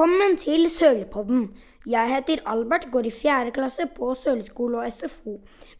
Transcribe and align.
Velkommen 0.00 0.36
til 0.40 0.70
Sølepodden. 0.70 1.50
Jeg 1.86 2.08
heter 2.08 2.40
Albert, 2.48 2.86
går 2.92 3.04
i 3.04 3.10
fjerde 3.12 3.50
klasse 3.52 3.84
på 3.96 4.14
Søleskole 4.16 4.78
og 4.78 4.92
SFO. 4.92 5.34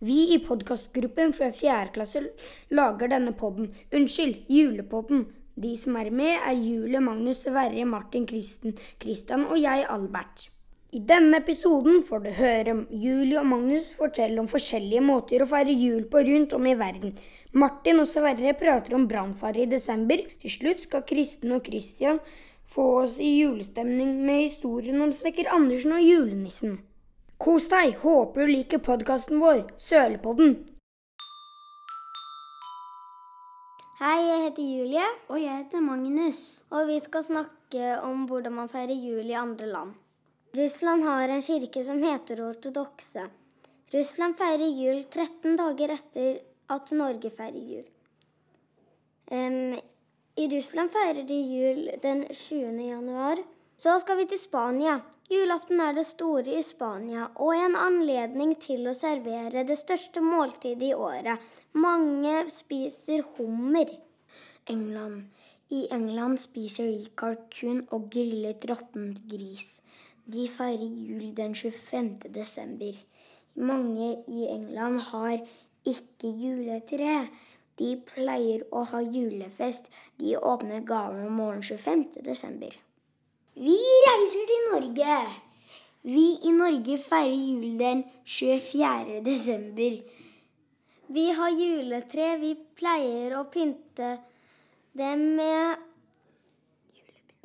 Vi 0.04 0.16
i 0.34 0.36
podkastgruppen 0.44 1.32
fra 1.32 1.48
fjerde 1.56 1.94
klasse 1.94 2.20
lager 2.68 3.08
denne 3.08 3.32
podden. 3.32 3.70
Unnskyld, 3.96 4.34
julepodden. 4.52 5.24
De 5.56 5.72
som 5.80 5.96
er 5.96 6.10
med, 6.12 6.36
er 6.36 6.52
Julie, 6.52 7.00
Magnus, 7.00 7.40
Sverre, 7.46 7.86
Martin, 7.88 8.26
Kristen, 8.28 8.76
Kristian 9.00 9.46
og 9.46 9.56
jeg, 9.62 9.86
Albert. 9.88 10.50
I 10.92 11.00
denne 11.08 11.40
episoden 11.40 12.04
får 12.04 12.20
du 12.26 12.30
høre 12.42 12.76
Julie 12.90 13.40
og 13.40 13.46
Magnus 13.46 13.88
fortelle 13.96 14.42
om 14.42 14.52
forskjellige 14.52 15.00
måter 15.06 15.40
å 15.40 15.48
feire 15.48 15.72
jul 15.72 16.04
på 16.12 16.26
rundt 16.28 16.52
om 16.52 16.68
i 16.68 16.76
verden. 16.76 17.16
Martin 17.56 18.04
og 18.04 18.10
Sverre 18.10 18.52
prater 18.58 19.00
om 19.00 19.08
brannfare 19.08 19.64
i 19.64 19.70
desember. 19.70 20.20
Til 20.44 20.56
slutt 20.58 20.84
skal 20.90 21.08
Kristen 21.08 21.56
og 21.56 21.64
Kristian 21.64 22.20
få 22.70 22.84
oss 23.02 23.18
i 23.20 23.30
julestemning 23.40 24.12
med 24.26 24.44
historien 24.44 25.00
om 25.02 25.12
snekker 25.12 25.50
Andersen 25.54 25.92
og 25.96 26.04
julenissen. 26.04 26.78
Kos 27.40 27.68
deg! 27.72 27.96
Håper 28.02 28.44
du 28.46 28.52
liker 28.52 28.82
podkasten 28.84 29.40
vår, 29.42 29.64
Sølepodden. 29.80 30.58
Hei, 34.00 34.20
jeg 34.24 34.44
heter 34.46 34.64
Julie, 34.64 35.08
Og 35.28 35.40
jeg 35.40 35.56
heter 35.58 35.80
Magnus. 35.84 36.62
og 36.70 36.86
vi 36.88 36.98
skal 37.00 37.24
snakke 37.24 38.00
om 38.02 38.26
hvordan 38.28 38.52
man 38.52 38.68
feirer 38.72 38.96
jul 38.96 39.26
i 39.28 39.36
andre 39.36 39.66
land. 39.66 39.94
Russland 40.56 41.02
har 41.04 41.28
en 41.28 41.42
kirke 41.42 41.84
som 41.84 42.00
heter 42.02 42.40
ortodokse. 42.42 43.26
Russland 43.94 44.36
feirer 44.38 44.70
jul 44.72 45.04
13 45.04 45.56
dager 45.58 45.92
etter 45.94 46.40
at 46.70 46.92
Norge 46.92 47.30
feirer 47.30 47.60
jul. 47.74 47.84
Em, 49.30 49.76
I 50.36 50.46
Russland 50.48 50.92
feirer 50.94 51.24
de 51.26 51.34
jul 51.34 51.90
den 52.02 52.24
20. 52.30 52.82
januar. 52.88 53.38
Så 53.76 53.98
skal 53.98 54.16
vi 54.16 54.26
til 54.30 54.38
Spania. 54.38 55.00
Julaften 55.30 55.80
er 55.80 55.94
det 55.96 56.06
store 56.06 56.58
i 56.58 56.62
Spania 56.62 57.26
og 57.34 57.54
en 57.56 57.74
anledning 57.80 58.52
til 58.60 58.86
å 58.86 58.94
servere 58.94 59.64
det 59.66 59.78
største 59.80 60.22
måltidet 60.22 60.90
i 60.90 60.94
året. 60.94 61.40
Mange 61.72 62.44
spiser 62.52 63.24
hummer. 63.38 63.90
England. 64.70 65.24
I 65.70 65.86
England 65.90 66.38
spiser 66.42 66.90
de 66.92 67.10
kalkun 67.16 67.86
og 67.90 68.10
grillet 68.12 68.66
råttent 68.70 69.22
gris. 69.30 69.80
De 70.26 70.46
feirer 70.48 70.86
jul 70.86 71.32
den 71.34 71.54
25. 71.54 72.30
desember. 72.34 72.94
Mange 73.56 74.12
i 74.28 74.46
England 74.46 75.00
har 75.10 75.40
ikke 75.86 76.30
juletre. 76.42 77.26
De 77.80 77.94
pleier 78.04 78.66
å 78.76 78.84
ha 78.90 79.00
julefest. 79.00 79.88
De 80.20 80.36
åpner 80.36 80.84
gaven 80.84 81.26
om 81.26 81.38
morgenen 81.40 81.64
25. 81.64 82.20
desember. 82.26 82.74
Vi 83.56 83.76
reiser 84.06 84.50
til 84.50 84.66
Norge. 84.68 85.14
Vi 86.02 86.26
i 86.48 86.52
Norge 86.56 86.98
feirer 87.00 87.36
jul 87.36 87.78
den 87.80 88.04
24. 88.24 89.20
desember. 89.24 89.96
Vi 91.10 91.26
har 91.36 91.56
juletre. 91.56 92.36
Vi 92.40 92.54
pleier 92.76 93.34
å 93.40 93.46
pynte 93.52 94.12
dem 94.96 95.24
med 95.40 95.76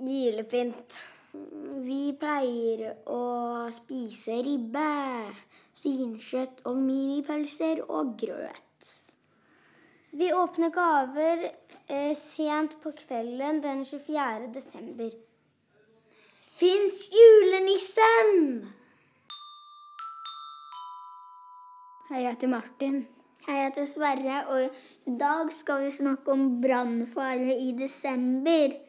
julepynt. 0.03 1.00
Vi 1.88 2.03
pleier 2.19 2.86
å 3.11 3.23
spise 3.75 4.38
ribbe, 4.46 4.91
svinkjøtt 5.81 6.63
og 6.69 6.79
minipølser 6.84 7.84
og 7.88 8.16
grøt. 8.19 8.65
Vi 10.18 10.34
åpner 10.34 10.70
gaver 10.70 11.52
eh, 11.88 12.16
sent 12.16 12.78
på 12.84 12.92
kvelden 12.92 13.58
den 13.62 13.81
24. 13.86 14.48
desember. 14.53 15.09
Fins 16.56 17.02
julenissen? 17.12 18.30
Hei, 22.08 22.22
jeg 22.22 22.30
heter 22.30 22.53
Martin. 22.53 23.02
Hei, 23.44 23.58
jeg 23.58 23.66
heter 23.66 23.90
Sverre, 23.92 24.38
og 24.53 25.12
i 25.12 25.18
dag 25.20 25.52
skal 25.52 25.84
vi 25.84 25.92
snakke 25.98 26.32
om 26.32 26.47
brannfare 26.64 27.59
i 27.59 27.76
desember. 27.76 28.80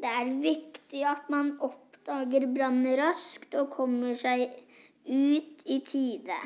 Det 0.00 0.14
er 0.22 0.32
viktig 0.40 1.04
at 1.04 1.28
man 1.28 1.52
oppdager 1.60 2.48
branner 2.48 2.96
raskt 3.04 3.60
og 3.60 3.68
kommer 3.76 4.16
seg 4.16 4.48
ut 5.04 5.68
i 5.68 5.82
tide. 5.84 6.40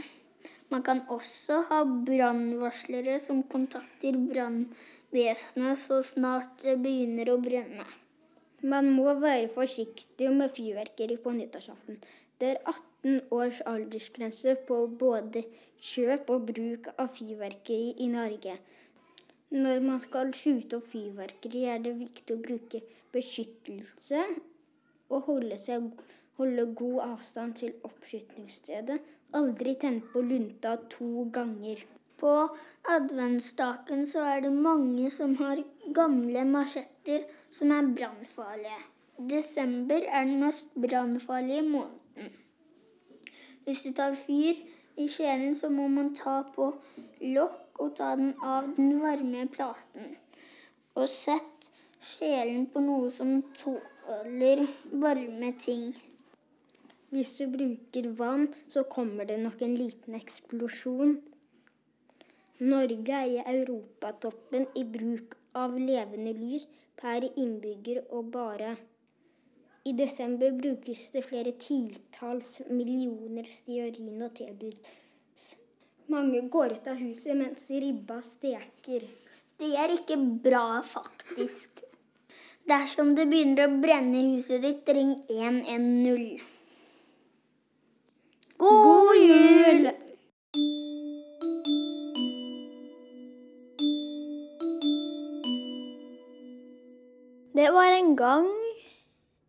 Man 0.72 0.82
kan 0.86 1.02
også 1.12 1.60
ha 1.68 1.82
brannvarslere 1.84 3.18
som 3.22 3.42
kontakter 3.50 4.16
brannvesenet 4.30 5.78
så 5.78 6.00
snart 6.06 6.64
det 6.64 6.78
begynner 6.82 7.30
å 7.32 7.40
brenne. 7.42 7.86
Man 8.64 8.88
må 8.96 9.12
være 9.20 9.50
forsiktig 9.52 10.30
med 10.32 10.54
fyrverkeri 10.56 11.18
på 11.20 11.34
nyttårsaften. 11.36 11.98
Det 12.40 12.54
er 12.54 12.62
18 12.70 13.20
års 13.36 13.60
aldersgrense 13.68 14.54
på 14.68 14.78
både 15.02 15.44
kjøp 15.84 16.32
og 16.32 16.48
bruk 16.48 16.88
av 16.96 17.12
fyrverkeri 17.18 17.92
i 18.00 18.08
Norge. 18.08 18.56
Når 19.54 19.84
man 19.84 20.00
skal 20.02 20.32
skyte 20.34 20.80
opp 20.80 20.88
fyrverkeri, 20.90 21.66
er 21.68 21.84
det 21.84 21.92
viktig 22.00 22.34
å 22.34 22.42
bruke 22.42 22.80
beskyttelse 23.14 24.24
og 25.12 25.28
holde, 25.28 25.60
seg, 25.60 25.92
holde 26.38 26.66
god 26.74 27.00
avstand 27.08 27.54
til 27.60 27.74
oppskytingsstedet. 27.86 29.00
Aldri 29.34 29.74
tenne 29.80 30.02
på 30.12 30.22
lunta 30.22 30.76
to 30.90 31.28
ganger. 31.32 31.84
På 32.18 32.32
adventsstaken 32.88 34.06
så 34.06 34.22
er 34.34 34.44
det 34.46 34.52
mange 34.52 35.10
som 35.10 35.34
har 35.40 35.62
gamle 35.94 36.44
machetter 36.48 37.26
som 37.50 37.72
er 37.74 37.90
brannfarlige. 37.96 38.80
Desember 39.30 40.06
er 40.08 40.24
den 40.24 40.40
mest 40.40 40.74
brannfarlige 40.74 41.62
måneden. 41.62 42.32
Hvis 43.64 43.82
det 43.82 43.94
tar 43.96 44.14
fyr 44.14 44.58
i 44.96 45.08
kjelen, 45.08 45.54
så 45.56 45.68
må 45.68 45.88
man 45.88 46.14
ta 46.14 46.42
på 46.54 46.70
lokk 47.20 47.80
og 47.80 47.94
ta 47.98 48.14
den 48.18 48.34
av 48.42 48.68
den 48.76 48.98
varme 49.02 49.46
platen. 49.50 50.16
Og 50.94 51.08
sett 51.08 51.70
kjelen 52.04 52.66
på 52.70 52.82
noe 52.84 53.10
som 53.10 53.40
tåler 53.56 54.66
varme 54.92 55.52
ting. 55.58 55.94
Hvis 57.14 57.36
du 57.38 57.44
bruker 57.46 58.08
vann, 58.18 58.48
så 58.66 58.82
kommer 58.90 59.28
det 59.28 59.36
nok 59.38 59.60
en 59.62 59.76
liten 59.78 60.16
eksplosjon. 60.18 61.12
Norge 62.58 63.18
er 63.20 63.28
i 63.30 63.42
europatoppen 63.52 64.64
i 64.74 64.82
bruk 64.96 65.36
av 65.54 65.76
levende 65.78 66.32
lys 66.34 66.64
per 66.98 67.26
innbygger, 67.28 68.00
og 68.10 68.32
bare 68.34 68.72
i 69.86 69.92
desember 69.92 70.56
brukes 70.58 71.04
det 71.14 71.22
flere 71.28 71.52
titalls 71.60 72.56
millioner 72.70 73.46
stearin 73.46 74.22
og 74.24 74.34
tilbud. 74.40 74.78
Mange 76.10 76.40
går 76.56 76.74
ut 76.78 76.88
av 76.90 76.98
huset 76.98 77.36
mens 77.38 77.68
ribba 77.70 78.18
steker. 78.24 79.06
Det 79.60 79.70
er 79.78 79.94
ikke 79.94 80.18
bra, 80.48 80.80
faktisk. 80.82 81.84
Dersom 82.66 83.14
det 83.14 83.28
begynner 83.30 83.68
å 83.68 83.78
brenne 83.78 84.18
i 84.18 84.34
huset 84.34 84.64
ditt, 84.64 84.90
ring 84.96 85.14
110. 85.28 86.53
Jul! 89.24 89.88
Det 97.54 97.70
var 97.72 97.92
en 97.92 98.16
gang 98.16 98.50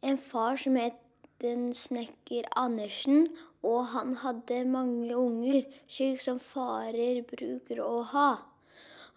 en 0.02 0.18
far 0.18 0.56
som 0.56 0.76
het 0.80 1.02
den 1.42 1.74
snekker 1.74 2.48
Andersen, 2.56 3.28
og 3.64 3.88
han 3.92 4.14
hadde 4.22 4.62
mange 4.70 5.16
unger, 5.18 5.66
slik 5.88 6.22
som 6.24 6.40
farer 6.40 7.24
bruker 7.28 7.82
å 7.84 8.04
ha. 8.14 8.30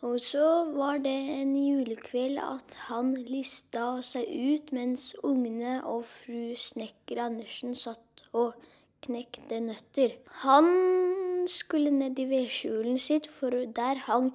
Og 0.03 0.19
så 0.23 0.49
var 0.75 1.01
det 1.05 1.15
en 1.37 1.55
julekveld 1.59 2.39
at 2.43 2.75
han 2.89 3.15
lista 3.29 4.01
seg 4.07 4.27
ut 4.27 4.75
mens 4.75 5.11
ungene 5.27 5.81
og 5.87 6.05
fru 6.07 6.55
snekker 6.59 7.23
Andersen 7.29 7.75
satt 7.79 8.27
og 8.33 8.55
knekte 9.05 9.61
nøtter. 9.65 10.17
Han 10.45 10.69
skulle 11.49 11.93
ned 11.95 12.19
i 12.19 12.29
vedskjulen 12.31 12.99
sitt, 13.01 13.27
for 13.27 13.51
der 13.51 14.05
hang 14.09 14.33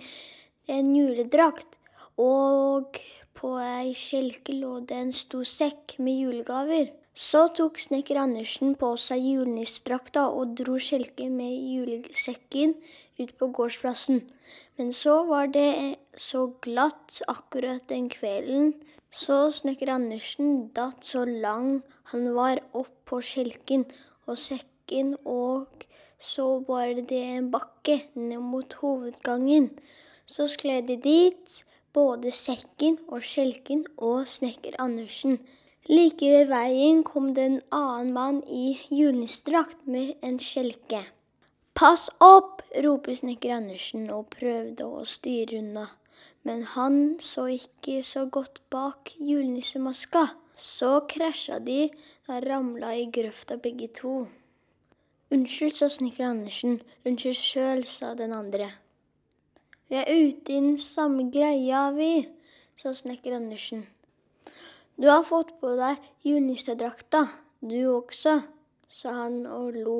en 0.71 0.95
juledrakt. 0.95 1.79
Og 2.17 2.99
på 3.33 3.55
ei 3.59 3.93
skjelke 3.97 4.55
lå 4.55 4.79
det 4.87 4.99
en 4.99 5.15
stor 5.15 5.47
sekk 5.47 5.97
med 5.99 6.19
julegaver. 6.21 6.91
Så 7.13 7.47
tok 7.53 7.77
snekker 7.77 8.17
Andersen 8.17 8.73
på 8.79 8.95
seg 8.97 9.21
julenissedrakta 9.21 10.25
og 10.33 10.55
dro 10.57 10.79
skjelket 10.81 11.29
med 11.29 11.51
julesekken 11.53 12.73
ut 13.19 13.33
på 13.37 13.49
gårdsplassen. 13.53 14.23
Men 14.79 14.89
så 14.97 15.19
var 15.29 15.51
det 15.53 15.99
så 16.17 16.47
glatt 16.65 17.19
akkurat 17.29 17.85
den 17.89 18.09
kvelden, 18.09 18.73
så 19.13 19.51
snekker 19.53 19.91
Andersen 19.93 20.71
datt 20.73 21.05
så 21.05 21.21
lang 21.27 21.83
han 22.09 22.31
var 22.33 22.63
opp 22.73 22.95
på 23.05 23.21
skjelken 23.21 23.85
og 24.27 24.37
sekken, 24.37 25.15
og 25.25 25.85
så 26.19 26.45
var 26.67 26.93
det 26.95 27.21
en 27.37 27.49
bakke 27.51 27.99
ned 28.15 28.39
mot 28.39 28.73
hovedgangen. 28.81 29.71
Så 30.25 30.47
skled 30.47 30.87
de 30.87 30.97
dit, 31.03 31.57
både 31.93 32.31
sekken 32.31 32.97
og 33.07 33.23
skjelken 33.23 33.85
og 33.97 34.27
snekker 34.27 34.79
Andersen. 34.79 35.39
Like 35.89 36.29
ved 36.31 36.47
veien 36.47 37.03
kom 37.03 37.33
det 37.35 37.43
en 37.49 37.59
annen 37.75 38.13
mann 38.15 38.39
i 38.47 38.77
julenissedrakt 38.89 39.83
med 39.85 40.13
en 40.23 40.39
skjelke. 40.39 41.03
Pass 41.75 42.07
opp! 42.23 42.61
roper 42.85 43.17
snekker 43.17 43.51
Andersen 43.57 44.07
og 44.13 44.29
prøvde 44.33 44.85
å 44.87 45.03
styre 45.05 45.59
unna. 45.59 45.89
Men 46.47 46.63
han 46.75 46.95
så 47.23 47.47
ikke 47.51 48.01
så 48.03 48.25
godt 48.25 48.61
bak 48.71 49.13
julenissemaska. 49.19 50.27
Så 50.55 51.01
krasja 51.09 51.59
de 51.59 51.89
og 52.29 52.45
ramla 52.47 52.93
i 52.95 53.09
grøfta 53.11 53.57
begge 53.59 53.89
to. 53.95 54.23
Unnskyld, 55.33 55.75
sa 55.75 55.89
snekker 55.89 56.27
Andersen. 56.29 56.79
Unnskyld 57.05 57.35
sjøl, 57.39 57.83
sa 57.87 58.13
den 58.15 58.35
andre. 58.35 58.69
Vi 59.89 59.99
er 59.99 60.07
ute 60.07 60.53
i 60.53 60.61
den 60.61 60.77
samme 60.77 61.27
greia, 61.33 61.89
vi, 61.95 62.23
sa 62.79 62.93
snekker 62.95 63.35
Andersen. 63.35 63.87
Du 64.95 65.09
har 65.09 65.25
fått 65.25 65.55
på 65.59 65.73
deg 65.77 65.99
julenissedrakta, 66.23 67.25
du 67.65 67.79
også, 67.89 68.39
sa 68.87 69.15
han 69.23 69.43
og 69.49 69.73
lo. 69.75 69.97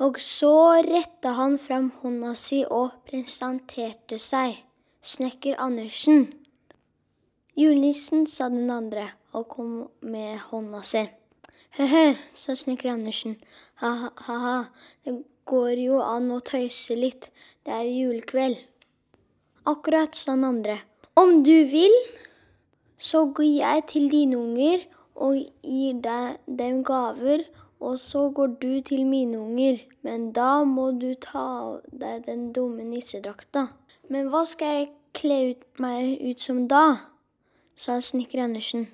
Og 0.00 0.16
så 0.22 0.80
retta 0.86 1.34
han 1.36 1.58
fram 1.60 1.90
hånda 2.00 2.32
si 2.38 2.62
og 2.64 3.02
presenterte 3.04 4.16
seg. 4.16 4.56
Snekker 5.04 5.60
Andersen. 5.60 6.30
Julenissen, 7.56 8.24
sa 8.26 8.48
den 8.48 8.72
andre 8.72 9.10
og 9.36 9.48
kom 9.52 9.74
med 10.00 10.38
hånda 10.48 10.80
si. 10.86 11.04
He-he, 11.78 12.16
sa 12.34 12.56
snekker 12.58 12.90
Andersen. 12.90 13.36
Ha-ha, 13.78 14.56
det 15.06 15.12
går 15.46 15.78
jo 15.78 16.00
an 16.02 16.26
å 16.34 16.40
tøyse 16.42 16.96
litt, 16.98 17.28
det 17.62 17.76
er 17.76 17.84
jo 17.86 18.08
julekveld. 18.08 18.58
Akkurat, 19.70 20.18
sa 20.18 20.34
den 20.34 20.48
andre. 20.48 20.80
Om 21.14 21.44
du 21.46 21.54
vil, 21.70 21.94
så 22.98 23.28
går 23.30 23.46
jeg 23.46 23.86
til 23.94 24.10
dine 24.10 24.40
unger 24.40 24.82
og 25.14 25.38
gir 25.62 26.02
deg 26.02 26.42
dem 26.58 26.82
gaver, 26.82 27.46
og 27.80 27.96
så 28.02 28.26
går 28.34 28.58
du 28.60 28.80
til 28.84 29.06
mine 29.06 29.38
unger, 29.38 29.78
men 30.02 30.32
da 30.36 30.64
må 30.66 30.90
du 30.98 31.12
ta 31.14 31.46
av 31.62 31.74
deg 31.92 32.26
den 32.26 32.50
dumme 32.56 32.84
nissedrakta. 32.84 33.68
Men 34.10 34.28
hva 34.32 34.42
skal 34.48 34.74
jeg 34.74 34.90
kle 35.16 35.42
ut 35.52 35.68
meg 35.80 36.18
ut 36.18 36.42
som 36.42 36.66
da? 36.68 36.86
sa 37.80 38.02
snekker 38.04 38.42
Andersen. 38.44 38.90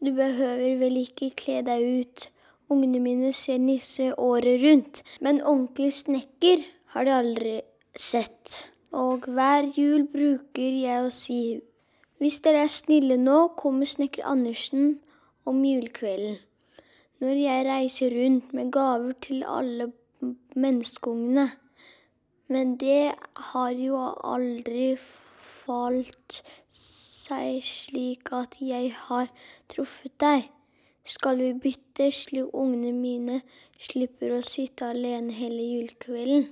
Du 0.00 0.12
behøver 0.16 0.78
vel 0.80 1.00
ikke 1.02 1.30
kle 1.36 1.60
deg 1.66 1.86
ut, 2.00 2.26
ungene 2.72 3.00
mine 3.04 3.32
ser 3.36 3.60
nisse 3.60 4.10
året 4.16 4.62
rundt, 4.64 5.02
men 5.20 5.42
ordentlig 5.42 5.92
snekker 5.98 6.64
har 6.94 7.04
de 7.04 7.16
aldri 7.16 7.56
sett. 7.96 8.70
Og 8.96 9.28
hver 9.28 9.68
jul 9.76 10.06
bruker 10.10 10.78
jeg 10.80 11.04
å 11.04 11.12
si 11.14 11.42
hvis 12.20 12.42
dere 12.44 12.66
er 12.66 12.72
snille 12.72 13.16
nå, 13.16 13.54
kommer 13.56 13.88
snekker 13.88 14.26
Andersen 14.28 14.98
om 15.48 15.62
julekvelden. 15.64 16.36
Når 17.20 17.38
jeg 17.40 17.64
reiser 17.64 18.12
rundt 18.12 18.52
med 18.56 18.68
gaver 18.72 19.14
til 19.24 19.44
alle 19.48 19.86
menneskeungene. 20.56 21.46
Men 22.52 22.74
det 22.76 23.12
har 23.52 23.72
jo 23.72 23.96
aldri 24.24 24.98
falt 25.64 26.42
seg 27.30 27.62
slik 27.64 28.32
at 28.34 28.58
jeg 28.62 28.90
har 29.06 29.30
truffet 29.70 30.14
deg. 30.22 30.48
Skal 31.06 31.38
vi 31.40 31.52
bytte 31.64 32.10
slik 32.12 32.54
ungene 32.54 32.92
mine 32.94 33.40
slipper 33.80 34.34
å 34.36 34.42
sitte 34.44 34.90
alene 34.90 35.34
hele 35.34 35.62
julekvelden? 35.62 36.48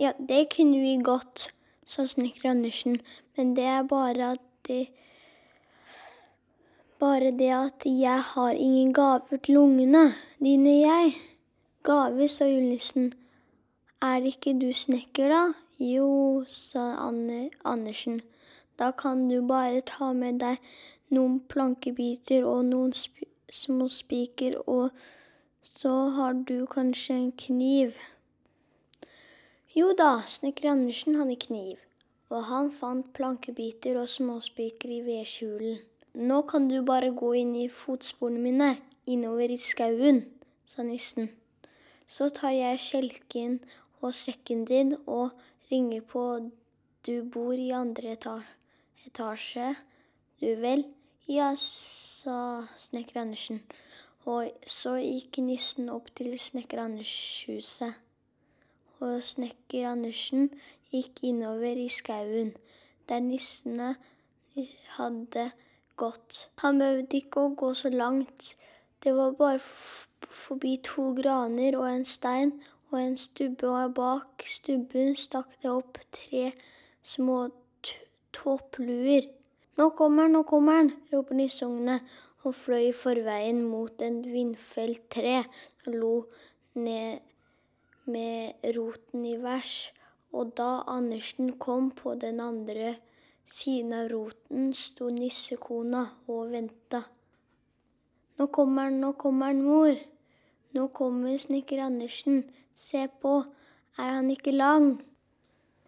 Ja, 0.00 0.10
det 0.18 0.48
kunne 0.56 0.80
vi 0.82 0.96
godt, 1.04 1.50
sa 1.86 2.06
snekker 2.08 2.50
Andersen, 2.50 2.98
men 3.36 3.54
det 3.54 3.66
er 3.70 3.88
bare 3.88 4.34
at 4.34 4.46
det 4.68 4.86
Bare 7.02 7.34
det 7.36 7.50
at 7.52 7.84
jeg 7.84 8.20
har 8.30 8.54
ingen 8.54 8.92
gaver 8.94 9.40
til 9.42 9.58
ungene 9.60 10.06
dine, 10.40 10.76
jeg. 10.78 11.10
Gaver, 11.84 12.30
sa 12.30 12.46
julenissen. 12.48 13.10
Er 14.00 14.24
ikke 14.24 14.54
du 14.56 14.70
snekker, 14.72 15.28
da? 15.28 15.42
Jo, 15.82 16.44
sa 16.48 16.94
Anne 17.02 17.50
Andersen. 17.66 18.22
Da 18.78 18.90
kan 18.92 19.28
du 19.28 19.40
bare 19.46 19.80
ta 19.86 20.12
med 20.12 20.40
deg 20.42 20.58
noen 21.14 21.38
plankebiter 21.50 22.46
og 22.48 22.64
noen 22.70 22.92
sp 22.96 23.28
små 23.54 23.86
spiker, 23.92 24.56
og 24.66 24.90
så 25.62 25.92
har 26.16 26.34
du 26.48 26.66
kanskje 26.66 27.14
en 27.14 27.32
kniv. 27.38 27.94
Jo 29.76 29.92
da, 29.94 30.24
snekker 30.26 30.72
Andersen 30.72 31.20
hadde 31.20 31.38
kniv 31.46 31.84
og 32.34 32.46
han 32.48 32.70
fant 32.74 33.10
plankebiter 33.14 33.98
og 34.00 34.08
småspiker 34.10 34.90
i 34.90 35.02
vedskjulen. 35.06 35.78
Nå 36.14 36.42
kan 36.50 36.68
du 36.70 36.80
bare 36.86 37.10
gå 37.14 37.32
inn 37.40 37.54
i 37.58 37.68
fotsporene 37.70 38.42
mine, 38.42 38.70
innover 39.06 39.50
i 39.50 39.58
skauen, 39.60 40.22
sa 40.66 40.82
nissen. 40.86 41.30
Så 42.06 42.30
tar 42.34 42.54
jeg 42.54 42.82
skjelken 42.82 43.58
og 44.00 44.14
sekken 44.14 44.64
din 44.68 44.94
og 45.06 45.34
ringer 45.70 46.04
på 46.10 46.24
du 47.06 47.14
bor 47.22 47.54
i 47.58 47.70
andre 47.74 48.14
etasje, 48.14 48.46
du 50.40 50.54
vel? 50.60 50.84
Ja, 51.28 51.52
sa 51.56 52.64
snekker 52.78 53.20
Andersen. 53.20 53.60
Og 54.24 54.48
så 54.66 54.96
gikk 54.96 55.38
nissen 55.44 55.90
opp 55.92 56.08
til 56.16 56.32
snekker 56.40 56.80
Anders 56.86 57.44
huset. 57.48 57.94
Og 59.04 59.20
snekker 59.22 59.90
Andersen 59.90 60.48
gikk 60.92 61.20
innover 61.22 61.76
i 61.76 61.88
skauen, 61.92 62.54
der 63.08 63.20
nissene 63.20 63.94
hadde 64.96 65.50
gått. 66.00 66.48
Han 66.62 66.80
behøvde 66.80 67.20
ikke 67.20 67.44
å 67.44 67.54
gå 67.58 67.72
så 67.76 67.90
langt, 67.92 68.54
det 69.04 69.12
var 69.16 69.34
bare 69.36 69.60
forbi 70.30 70.78
to 70.84 71.10
graner 71.18 71.76
og 71.76 71.90
en 71.90 72.06
stein 72.08 72.54
og 72.90 73.00
en 73.02 73.16
stubbe, 73.20 73.68
og 73.68 73.94
bak 73.94 74.46
stubben 74.48 75.12
stakk 75.18 75.50
det 75.62 75.70
opp 75.70 75.98
tre 76.14 76.52
små 77.04 77.50
toppluer. 78.44 79.26
Nå 79.80 79.90
kommer 79.98 80.28
han, 80.28 80.36
nå 80.36 80.44
kommer 80.46 80.78
han, 80.82 80.92
roper 81.10 81.40
nisseungene 81.40 81.98
og 82.44 82.54
fløy 82.54 82.92
forveien 82.94 83.64
mot 83.64 84.04
en 84.04 84.20
vindfelt 84.28 85.08
tre 85.10 85.40
og 85.86 85.92
lo 85.96 86.14
ned 86.76 87.24
med 88.04 88.72
roten 88.76 89.24
i 89.24 89.38
vers 89.40 89.76
og 90.34 90.54
da 90.58 90.82
Andersen 90.90 91.52
kom 91.62 91.90
på 91.94 92.14
den 92.18 92.40
andre 92.42 92.96
siden 93.46 93.92
av 93.94 94.08
roten, 94.10 94.72
sto 94.74 95.10
nissekona 95.12 96.02
og 96.32 96.50
venta. 96.50 97.04
Nå 98.38 98.48
kommer 98.50 98.88
han, 98.88 98.98
nå 99.02 99.12
kommer 99.20 99.52
han, 99.52 99.62
mor. 99.62 99.94
Nå 100.74 100.88
kommer 100.96 101.38
snekker 101.38 101.84
Andersen. 101.84 102.42
Se 102.74 103.06
på, 103.22 103.36
er 104.00 104.10
han 104.16 104.32
ikke 104.32 104.56
lang? 104.56 104.96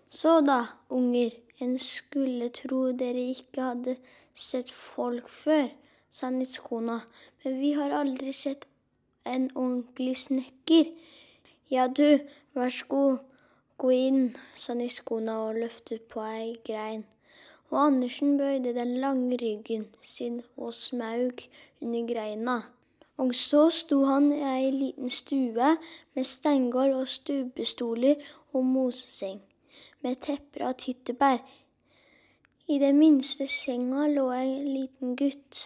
Så 0.07 0.39
da, 0.47 0.61
unger, 0.95 1.35
en 1.61 1.79
skulle 1.79 2.49
tro 2.53 2.91
dere 2.93 3.31
ikke 3.33 3.69
hadde 3.71 3.97
sett 4.37 4.73
folk 4.73 5.29
før, 5.33 5.71
sa 6.11 6.31
nissekona, 6.31 7.01
men 7.43 7.61
vi 7.61 7.73
har 7.79 7.95
aldri 7.97 8.33
sett 8.33 8.67
en 9.25 9.49
ordentlig 9.55 10.17
snekker. 10.27 10.93
Ja 11.73 11.89
du, 11.89 12.21
vær 12.55 12.71
så 12.71 12.87
god. 12.89 13.19
Gå 13.77 13.91
inn, 13.93 14.23
sa 14.57 14.73
nissekona 14.77 15.35
og 15.49 15.59
løftet 15.61 16.07
på 16.13 16.23
ei 16.25 16.55
grein. 16.65 17.05
Og 17.69 17.81
Andersen 17.83 18.39
bøyde 18.39 18.73
den 18.77 18.95
lange 19.03 19.37
ryggen 19.41 19.89
sin 20.01 20.39
og 20.57 20.73
smaug 20.73 21.43
under 21.83 22.07
greina. 22.09 22.61
Og 23.19 23.35
så 23.35 23.67
sto 23.73 24.03
han 24.05 24.31
i 24.33 24.43
ei 24.45 24.71
liten 24.71 25.11
stue 25.11 25.71
med 26.15 26.25
steingulv 26.25 27.01
og 27.01 27.09
stubestoler 27.09 28.21
og 28.53 28.65
moseseng, 28.65 29.41
med 30.07 30.21
tepper 30.23 30.69
av 30.71 30.79
tyttebær. 30.79 31.43
I 32.71 32.79
den 32.83 32.99
minste 32.99 33.47
senga 33.51 34.07
lå 34.11 34.31
en 34.35 34.69
liten 34.71 35.17
gutt, 35.19 35.63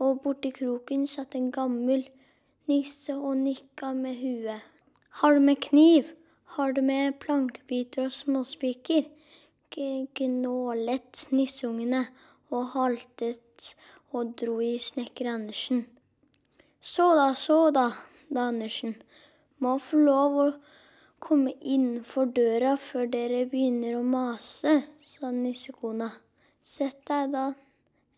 og 0.00 0.22
borti 0.24 0.52
kroken 0.56 1.06
satt 1.08 1.36
en 1.36 1.52
gammel 1.52 2.06
nisse 2.68 3.16
og 3.16 3.36
nikka 3.44 3.92
med 3.96 4.16
huet. 4.20 4.64
Har 5.20 5.34
du 5.34 5.40
med 5.40 5.60
kniv? 5.70 6.14
har 6.58 6.72
du 6.72 6.80
med 6.82 7.18
plankebiter 7.20 8.08
og 8.08 8.12
småspiker. 8.12 9.04
Gnålet 9.70 11.26
nisseungene 11.30 12.00
og 12.50 12.70
haltet 12.72 13.74
og 14.16 14.32
dro 14.40 14.56
i 14.64 14.72
snekker 14.80 15.28
Andersen. 15.30 15.84
Så 16.80 17.10
da, 17.14 17.28
så 17.36 17.68
da, 17.74 17.90
da 18.32 18.48
Andersen. 18.48 18.96
Må 19.62 19.76
få 19.82 20.00
lov 20.02 20.38
å 20.40 20.48
komme 21.18 21.52
innenfor 21.60 22.30
døra 22.34 22.76
før 22.80 23.08
dere 23.12 23.44
begynner 23.50 23.98
å 23.98 24.02
mase, 24.06 24.82
sa 25.00 25.30
nissekona. 25.34 26.10
Sett 26.60 27.04
deg 27.08 27.32
da, 27.34 27.52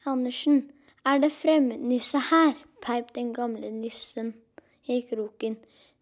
Andersen. 0.09 0.67
Er 1.05 1.21
det 1.23 1.33
fremmednisse 1.33 2.21
her? 2.31 2.59
peip 2.81 3.15
den 3.15 3.35
gamle 3.35 3.71
nissen 3.71 4.35
i 4.89 5.01
kroken. 5.03 5.57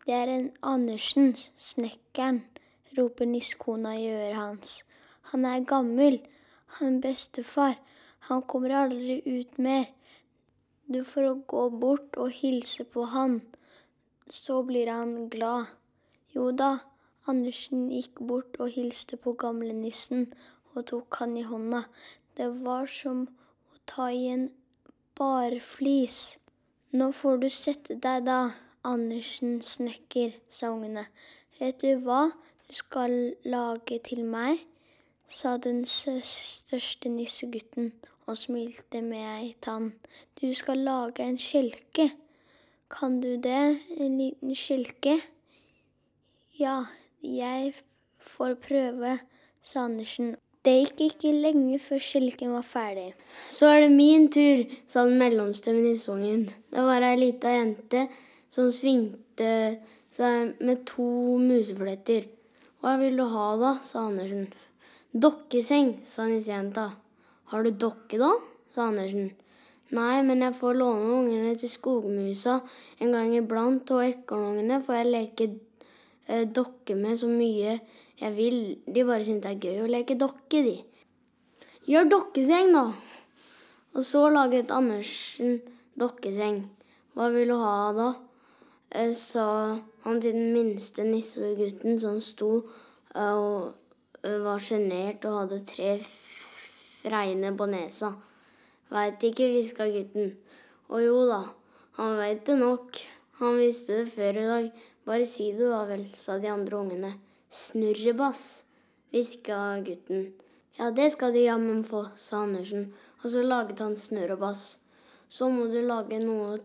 Det 0.07 0.15
er 0.15 0.31
en 0.33 0.51
Andersen, 0.63 1.35
snekkeren, 1.57 2.43
roper 2.99 3.27
nissekona 3.27 3.97
i 3.99 4.09
øret 4.13 4.37
hans. 4.37 4.83
Han 5.33 5.45
er 5.45 5.67
gammel, 5.67 6.21
han 6.79 7.01
bestefar, 7.05 7.77
han 8.31 8.43
kommer 8.43 8.75
aldri 8.83 9.21
ut 9.27 9.59
mer. 9.59 9.87
du 10.89 11.05
får 11.05 11.47
gå 11.47 11.69
bort 11.71 12.17
og 12.17 12.31
hilse 12.31 12.85
på 12.85 13.05
han. 13.05 13.43
Så 14.31 14.63
blir 14.63 14.87
han 14.87 15.29
glad. 15.29 15.67
Jo 16.33 16.51
da, 16.51 16.79
Andersen 17.29 17.89
gikk 17.93 18.23
bort 18.25 18.57
og 18.63 18.73
hilste 18.73 19.19
på 19.21 19.35
gamlenissen 19.39 20.29
og 20.75 20.87
tok 20.91 21.21
han 21.21 21.37
i 21.37 21.45
hånda. 21.45 21.83
Det 22.37 22.49
var 22.65 22.89
som 22.89 23.27
å 23.27 23.83
ta 23.91 24.09
i 24.15 24.29
en 24.33 24.49
barflis. 25.19 26.39
Nå 26.97 27.11
får 27.13 27.43
du 27.43 27.49
sette 27.53 27.99
deg 28.01 28.25
da, 28.29 28.41
Andersen 28.89 29.59
snekker, 29.65 30.39
sa 30.49 30.71
ungene. 30.73 31.09
Vet 31.59 31.83
du 31.83 31.99
hva 32.07 32.31
du 32.69 32.75
skal 32.79 33.35
lage 33.45 34.01
til 34.09 34.25
meg? 34.25 34.65
sa 35.29 35.59
den 35.61 35.83
største 35.85 37.11
nissegutten 37.13 37.93
og 38.27 38.39
smilte 38.41 39.03
med 39.05 39.27
ei 39.27 39.51
tann. 39.61 39.91
Du 40.41 40.49
skal 40.57 40.81
lage 40.87 41.25
en 41.25 41.37
skjelke. 41.37 42.11
Kan 42.89 43.21
du 43.21 43.37
det, 43.37 43.81
en 44.01 44.17
liten 44.17 44.55
skjelke? 44.57 45.19
Ja, 46.57 46.87
jeg 47.25 47.73
får 48.23 48.55
prøve, 48.63 49.19
sa 49.63 49.87
Andersen. 49.87 50.37
Det 50.65 50.75
gikk 50.75 51.01
ikke 51.07 51.31
lenge 51.39 51.79
før 51.81 52.01
skjelken 52.03 52.53
var 52.53 52.67
ferdig. 52.67 53.13
Så 53.49 53.69
er 53.71 53.85
det 53.85 53.93
min 53.95 54.27
tur, 54.33 54.65
sa 54.91 55.05
den 55.07 55.19
mellomstemmen 55.21 55.87
i 55.87 55.95
nisseungen. 55.95 56.49
Det 56.75 56.85
var 56.85 57.07
ei 57.07 57.17
lita 57.17 57.53
jente 57.55 58.07
som 58.53 58.69
svingte 58.75 59.79
seg 60.15 60.59
med 60.65 60.85
to 60.89 61.39
musefletter. 61.41 62.27
Hva 62.83 62.97
vil 63.01 63.19
du 63.19 63.25
ha 63.33 63.49
da, 63.61 63.75
sa 63.83 64.07
Andersen. 64.11 64.49
Dokkeseng, 65.15 65.97
sa 66.07 66.27
nissejenta. 66.29 66.91
Har 67.51 67.65
du 67.65 67.71
dokke, 67.71 68.19
da? 68.21 68.35
sa 68.75 68.91
Andersen. 68.91 69.33
Nei, 69.95 70.21
men 70.21 70.45
jeg 70.45 70.59
får 70.59 70.77
låne 70.77 71.15
ungene 71.23 71.55
til 71.57 71.71
skogmusa 71.73 72.59
en 73.01 73.15
gang 73.17 73.33
iblant, 73.39 73.89
og 73.95 74.05
ekornungene 74.05 74.83
får 74.85 75.01
jeg 75.01 75.13
leke 75.15 75.49
dokke 76.29 76.97
med 76.99 77.17
så 77.21 77.29
mye 77.31 77.79
jeg 78.19 78.35
vil. 78.37 78.59
De 78.87 79.05
bare 79.07 79.25
syns 79.25 79.43
det 79.45 79.55
er 79.55 79.63
gøy 79.63 79.83
å 79.85 79.91
leke 79.91 80.19
dokke, 80.19 80.63
de. 80.67 80.77
Gjør 81.89 82.11
dokkeseng, 82.13 82.73
da. 82.75 82.87
Og 83.97 84.05
så 84.05 84.27
laget 84.33 84.73
Andersen 84.75 85.61
dokkeseng. 85.99 86.67
Hva 87.17 87.31
vil 87.35 87.51
du 87.51 87.57
ha 87.59 87.77
da? 87.97 88.09
Eh, 88.91 89.13
sa 89.17 89.79
han 90.05 90.21
til 90.23 90.37
den 90.37 90.53
minste 90.55 91.05
nissegutten 91.05 91.99
som 92.01 92.21
sto 92.25 92.51
eh, 93.15 93.35
og 93.35 93.75
var 94.23 94.63
sjenert 94.63 95.25
og 95.29 95.43
hadde 95.43 95.59
tre 95.67 95.97
fregner 96.03 97.57
på 97.57 97.69
nesa. 97.71 98.13
Veit 98.93 99.25
ikke, 99.25 99.51
hviska 99.53 99.89
gutten. 99.93 100.33
Og 100.89 101.05
jo 101.05 101.25
da, 101.29 101.43
han 101.99 102.17
veit 102.21 102.47
det 102.47 102.57
nok. 102.61 103.01
Han 103.41 103.59
visste 103.61 104.01
det 104.01 104.13
før 104.15 104.41
i 104.41 104.47
dag. 104.49 104.71
Bare 105.09 105.25
si 105.25 105.47
det 105.57 105.71
da 105.73 105.87
vel, 105.89 106.03
sa 106.13 106.37
de 106.37 106.51
andre 106.53 106.77
ungene. 106.77 107.15
Snurrebass, 107.49 108.65
hviska 109.09 109.57
gutten. 109.87 110.35
Ja, 110.77 110.91
det 110.91 111.07
skal 111.15 111.33
du 111.33 111.39
jammen 111.41 111.81
få, 111.85 112.03
sa 112.17 112.43
Andersen, 112.45 112.91
og 113.23 113.31
så 113.33 113.41
laget 113.43 113.81
han 113.81 113.97
snurrebass. 113.97 114.67
Så 115.29 115.49
må 115.49 115.65
du 115.73 115.81
lage 115.81 116.21
noe 116.21 116.59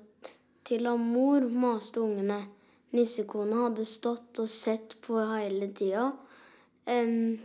til 0.67 0.91
av 0.91 0.99
mor, 0.99 1.47
maste 1.47 2.03
ungene. 2.03 2.41
Nissekona 2.91 3.63
hadde 3.69 3.87
stått 3.87 4.43
og 4.43 4.51
sett 4.51 4.97
på 5.07 5.23
hele 5.31 5.71
tida. 5.71 6.11
Um, 6.83 7.39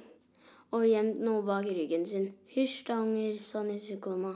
og 0.75 0.83
gjemt 0.85 1.23
noe 1.23 1.47
bak 1.47 1.71
ryggen 1.71 2.11
sin. 2.11 2.33
Hysj 2.57 2.83
da, 2.91 2.99
unger, 3.07 3.39
sa 3.39 3.63
nissekona. 3.63 4.35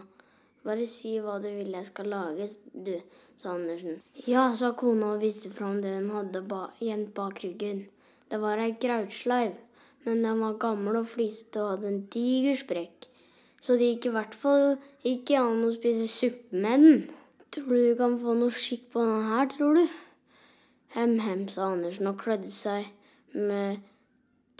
Bare 0.62 0.86
si 0.86 1.16
hva 1.18 1.40
du 1.42 1.48
vil 1.50 1.74
jeg 1.74 1.88
skal 1.88 2.10
lage, 2.12 2.46
du, 2.72 2.94
sa 3.40 3.56
Andersen. 3.56 3.98
Ja, 4.30 4.52
sa 4.54 4.70
kona 4.78 5.14
og 5.16 5.24
viste 5.24 5.50
fram 5.50 5.80
det 5.82 5.96
hun 5.96 6.12
hadde 6.14 6.44
ba 6.46 6.68
bak 7.16 7.42
ryggen. 7.42 7.88
Det 8.30 8.38
var 8.40 8.58
ei 8.62 8.76
grautsleiv, 8.80 9.56
men 10.04 10.22
den 10.22 10.40
var 10.40 10.60
gammel 10.62 11.00
og 11.00 11.08
flisete 11.10 11.62
og 11.62 11.70
hadde 11.74 11.88
en 11.88 12.04
diger 12.14 12.56
sprekk. 12.56 13.08
Så 13.62 13.76
det 13.78 13.90
gikk 13.90 14.06
i 14.06 14.14
hvert 14.14 14.34
fall 14.34 14.76
ikke 15.06 15.38
an 15.38 15.66
å 15.66 15.74
spise 15.74 16.06
suppe 16.10 16.62
med 16.64 16.86
den. 16.86 17.02
Tror 17.52 17.74
du 17.74 17.82
du 17.90 17.98
kan 17.98 18.14
få 18.18 18.34
noe 18.38 18.54
skikk 18.54 18.88
på 18.94 19.02
den 19.04 19.26
her, 19.28 19.50
tror 19.50 19.76
du? 19.76 19.84
Hem-hem, 20.94 21.46
sa 21.48 21.72
Andersen 21.72 22.10
og 22.10 22.20
klødde 22.22 22.50
seg 22.50 22.88
med 23.34 23.82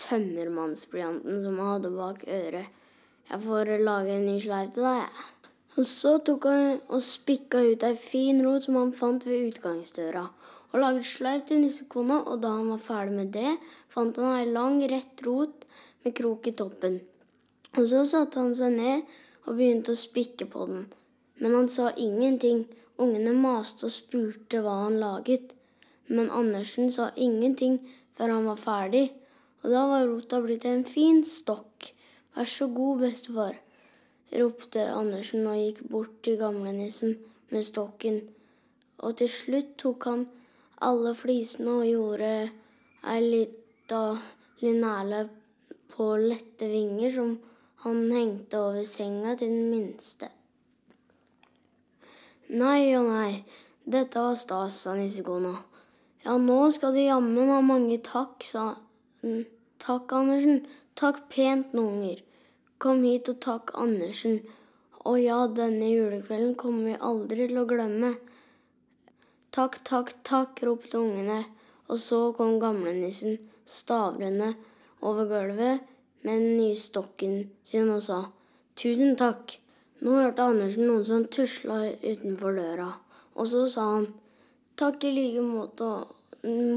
tømmermannsblyanten 0.02 1.42
som 1.44 1.59
han 1.61 1.73
hadde 1.76 1.92
bak 1.94 2.26
øret. 2.26 2.82
Jeg 3.30 3.44
får 3.47 3.73
lage 3.80 4.16
en 4.16 4.26
ny 4.26 4.37
sleiv 4.42 4.75
til 4.75 4.87
deg, 4.87 5.06
jeg. 5.06 5.42
Og 5.79 5.87
så 5.88 6.19
tok 6.26 6.47
han 6.50 6.81
og 6.93 7.00
spikka 7.05 7.62
ut 7.64 7.85
ei 7.88 7.95
fin 7.97 8.43
rot 8.45 8.67
som 8.67 8.76
han 8.81 8.93
fant 8.97 9.25
ved 9.29 9.49
utgangsdøra, 9.50 10.25
og 10.73 10.76
laget 10.81 11.09
sleiv 11.09 11.47
til 11.49 11.62
nissekona, 11.62 12.19
og 12.29 12.43
da 12.43 12.50
han 12.59 12.69
var 12.73 12.83
ferdig 12.83 13.17
med 13.17 13.33
det, 13.37 13.55
fant 13.93 14.21
han 14.21 14.37
ei 14.41 14.50
lang, 14.50 14.83
rett 14.93 15.25
rot 15.26 15.64
med 16.05 16.17
krok 16.19 16.49
i 16.49 16.55
toppen. 16.61 17.00
Og 17.79 17.88
så 17.88 18.05
satte 18.09 18.41
han 18.41 18.52
seg 18.57 18.76
ned 18.76 19.09
og 19.47 19.57
begynte 19.57 19.95
å 19.95 20.02
spikke 20.02 20.49
på 20.52 20.69
den. 20.69 20.87
Men 21.41 21.57
han 21.57 21.73
sa 21.73 21.91
ingenting. 21.97 22.67
Ungene 23.00 23.33
maste 23.35 23.88
og 23.88 23.95
spurte 23.95 24.61
hva 24.62 24.83
han 24.85 25.00
laget. 25.00 25.57
Men 26.12 26.29
Andersen 26.31 26.93
sa 26.93 27.09
ingenting 27.17 27.81
før 28.14 28.37
han 28.37 28.50
var 28.50 28.61
ferdig 28.61 29.07
og 29.62 29.71
da 29.71 29.83
var 29.87 30.09
rota 30.11 30.41
blitt 30.43 30.64
en 30.67 30.83
fin 30.87 31.23
stokk. 31.26 31.93
Vær 32.35 32.49
så 32.50 32.67
god, 32.75 33.05
bestefar, 33.05 33.59
ropte 34.39 34.85
Andersen 34.93 35.47
og 35.47 35.59
gikk 35.61 35.83
bort 35.91 36.15
til 36.25 36.39
gamlenissen 36.41 37.17
med 37.53 37.67
stokken. 37.67 38.21
Og 39.03 39.17
til 39.21 39.31
slutt 39.31 39.75
tok 39.83 40.07
han 40.09 40.27
alle 40.83 41.15
flisene 41.19 41.79
og 41.81 41.89
gjorde 41.89 42.31
ei 43.12 43.19
lita 43.23 44.03
linæle 44.62 45.25
på 45.93 46.12
lette 46.23 46.69
vinger 46.71 47.12
som 47.17 47.35
han 47.85 48.05
hengte 48.15 48.61
over 48.61 48.87
senga 48.87 49.35
til 49.37 49.51
den 49.51 49.69
minste. 49.73 50.31
Nei 52.53 52.93
og 52.99 53.09
nei, 53.09 53.43
dette 53.89 54.23
var 54.23 54.37
stas, 54.39 54.83
sa 54.85 54.95
nissekona. 54.97 55.55
Ja, 56.23 56.37
nå 56.39 56.59
skal 56.71 56.95
du 56.95 57.01
jammen 57.03 57.51
ha 57.51 57.61
mange 57.65 57.99
takk, 58.05 58.45
sa 58.47 58.73
Takk, 59.83 60.12
Andersen. 60.15 60.67
Takk 60.99 61.25
pent, 61.31 61.73
noen 61.75 61.97
unger. 61.97 62.21
Kom 62.83 63.05
hit 63.07 63.29
og 63.31 63.37
takk 63.45 63.71
Andersen. 63.79 64.41
Å 65.07 65.12
ja, 65.15 65.37
denne 65.55 65.87
julekvelden 65.87 66.57
kommer 66.59 66.89
vi 66.89 66.95
aldri 67.09 67.47
til 67.47 67.61
å 67.61 67.69
glemme. 67.71 68.11
Takk, 69.55 69.79
takk, 69.87 70.11
takk, 70.27 70.65
ropte 70.67 70.99
ungene, 70.99 71.45
og 71.87 72.03
så 72.03 72.19
kom 72.35 72.57
gamlenissen 72.59 73.39
stavrende 73.71 74.57
over 74.99 75.31
gulvet 75.31 75.87
med 76.27 76.33
den 76.33 76.59
nye 76.59 76.75
stokken 76.83 77.53
sin 77.62 77.95
og 77.95 78.03
sa 78.03 78.21
tusen 78.75 79.15
takk. 79.21 79.61
Nå 80.03 80.19
hørte 80.19 80.51
Andersen 80.51 80.89
noen 80.91 81.07
som 81.07 81.31
tusla 81.31 81.85
utenfor 82.03 82.59
døra, 82.59 82.91
og 83.39 83.53
så 83.55 83.69
sa 83.71 83.89
han 83.93 84.09
takk 84.75 85.07
i 85.07 85.15
like 85.21 85.51
måte, 85.55 85.93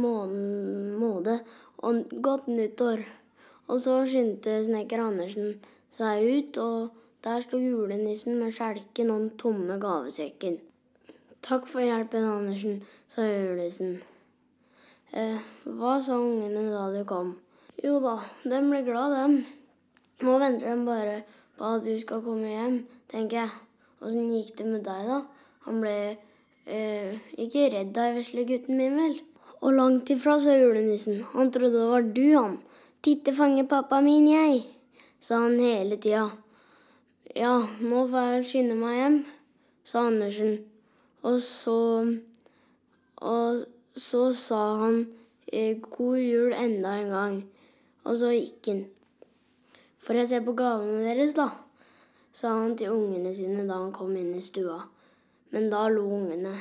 måte 0.05 1.39
og 1.81 2.19
godt 2.29 2.51
nyttår. 2.53 3.07
Og 3.73 3.81
så 3.81 4.03
skyndte 4.05 4.59
snekker 4.67 5.01
Andersen 5.01 5.55
seg 5.95 6.25
ut, 6.27 6.57
og 6.59 6.89
der 7.23 7.43
sto 7.45 7.57
julenissen 7.57 8.39
med 8.39 8.53
skjelken 8.55 9.11
og 9.13 9.21
den 9.23 9.31
tomme 9.39 9.77
gavesekken. 9.81 10.59
Takk 11.45 11.67
for 11.69 11.83
hjelpen, 11.85 12.25
Andersen, 12.27 12.81
sa 13.07 13.23
julenissen. 13.23 13.99
Eh, 15.15 15.39
hva 15.79 15.99
sa 16.03 16.17
ungene 16.19 16.67
da 16.73 16.89
du 16.91 17.03
kom? 17.07 17.35
Jo 17.83 17.99
da, 18.03 18.17
dem 18.43 18.71
ble 18.73 18.81
glad, 18.87 19.15
dem. 19.15 19.37
Nå 20.25 20.37
venter 20.41 20.73
de 20.73 20.85
bare 20.87 21.15
på 21.55 21.69
at 21.77 21.85
du 21.85 21.93
skal 22.01 22.23
komme 22.25 22.51
hjem, 22.51 22.81
tenker 23.11 23.43
jeg. 23.43 23.55
Åssen 24.03 24.29
gikk 24.33 24.55
det 24.59 24.67
med 24.67 24.83
deg, 24.85 25.07
da? 25.07 25.21
Han 25.67 25.81
ble 25.83 25.95
eh, 26.67 27.15
ikke 27.39 27.69
redd 27.73 27.95
deg, 27.95 28.19
vesle 28.19 28.45
gutten 28.49 28.79
min, 28.79 28.99
vel? 28.99 29.19
Og 29.61 29.77
langt 29.79 30.11
ifra, 30.11 30.37
sa 30.41 30.57
julenissen. 30.57 31.23
Han 31.33 31.53
trodde 31.55 31.79
det 31.79 31.91
var 31.93 32.09
du, 32.17 32.25
han. 32.35 32.59
Titte 33.05 33.33
fange 33.37 33.63
pappa 33.69 34.01
min, 34.03 34.27
jeg, 34.29 34.65
sa 35.25 35.39
han 35.47 35.57
hele 35.59 35.97
tida. 35.97 36.27
Ja, 37.33 37.55
nå 37.81 38.05
får 38.11 38.25
jeg 38.35 38.47
skynde 38.49 38.75
meg 38.77 38.97
hjem, 38.99 39.15
sa 39.87 40.05
Andersen. 40.11 40.59
Og 41.25 41.39
så 41.41 41.77
Og 43.15 43.65
så 43.95 44.21
sa 44.35 44.59
han 44.83 44.97
eh, 45.47 45.79
god 45.79 46.17
jul 46.19 46.53
enda 46.53 46.97
en 46.99 47.09
gang. 47.09 47.37
Og 48.03 48.17
så 48.19 48.29
gikk 48.35 48.67
han. 48.69 48.83
Får 49.97 50.19
jeg 50.19 50.29
se 50.29 50.41
på 50.45 50.53
gavene 50.53 51.01
deres, 51.07 51.33
da? 51.33 51.49
sa 52.35 52.51
han 52.59 52.75
til 52.77 52.91
ungene 52.91 53.31
sine 53.33 53.63
da 53.63 53.79
han 53.79 53.93
kom 53.95 54.13
inn 54.19 54.35
i 54.35 54.43
stua. 54.43 54.81
Men 55.55 55.69
da 55.71 55.87
lo 55.87 56.03
ungene. 56.19 56.53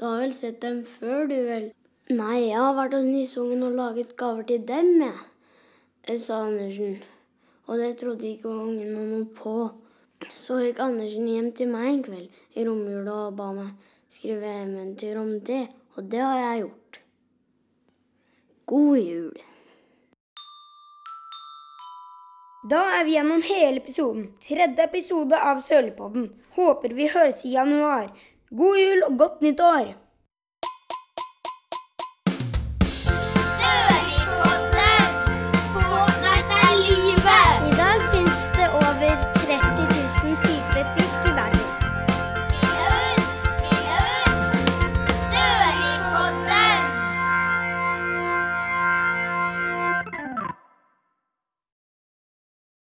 Du 0.00 0.06
har 0.08 0.22
vel 0.24 0.32
sett 0.34 0.62
dem 0.64 0.82
før, 0.88 1.28
du 1.28 1.36
vel? 1.46 1.70
Nei, 2.10 2.48
jeg 2.48 2.58
har 2.58 2.74
vært 2.74 2.96
hos 2.96 3.06
nissungen 3.06 3.62
og 3.68 3.76
laget 3.76 4.16
gaver 4.16 4.48
til 4.48 4.64
dem, 4.66 4.94
jeg, 5.04 6.18
sa 6.18 6.46
Andersen. 6.48 7.02
Og 7.66 7.80
det 7.80 7.94
trodde 8.00 8.28
ikke 8.28 8.50
ungene 8.50 9.06
noe 9.08 9.24
på. 9.36 9.56
Så 10.32 10.60
gikk 10.62 10.82
Andersen 10.84 11.28
hjem 11.28 11.50
til 11.56 11.72
meg 11.72 11.88
en 11.90 12.04
kveld 12.04 12.58
i 12.58 12.66
romjula 12.66 13.16
og 13.28 13.38
ba 13.38 13.48
meg 13.56 13.72
skrive 14.12 14.52
eventyr 14.62 15.18
om 15.20 15.32
det, 15.44 15.64
og 15.96 16.06
det 16.12 16.20
har 16.22 16.38
jeg 16.38 16.62
gjort. 16.64 17.00
God 18.70 18.98
jul. 18.98 19.42
Da 22.70 22.80
er 22.98 23.04
vi 23.04 23.16
gjennom 23.18 23.42
hele 23.44 23.82
episoden. 23.82 24.30
Tredje 24.40 24.86
episode 24.86 25.36
av 25.36 25.60
Sølepodden. 25.66 26.30
Håper 26.56 26.94
vi 26.96 27.10
høres 27.12 27.44
i 27.44 27.52
januar. 27.52 28.08
God 28.54 28.80
jul 28.80 29.04
og 29.08 29.18
godt 29.20 29.44
nytt 29.44 29.60
år! 29.60 29.92